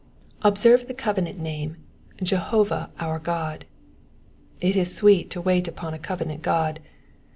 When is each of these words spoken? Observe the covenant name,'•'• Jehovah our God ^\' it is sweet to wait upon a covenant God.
Observe 0.41 0.87
the 0.87 0.95
covenant 0.95 1.37
name,'•'• 1.37 1.77
Jehovah 2.25 2.89
our 2.99 3.19
God 3.19 3.65
^\' 4.53 4.57
it 4.67 4.75
is 4.75 4.95
sweet 4.95 5.29
to 5.29 5.39
wait 5.39 5.67
upon 5.67 5.93
a 5.93 5.99
covenant 5.99 6.41
God. 6.41 6.79